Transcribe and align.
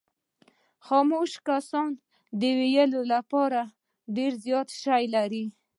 خاموش 0.85 1.31
کسان 1.47 1.89
د 2.39 2.41
ویلو 2.59 3.01
لپاره 3.13 3.61
ډېر 4.15 4.31
زیات 4.45 4.67
شیان 4.79 5.03
لري. 5.15 5.45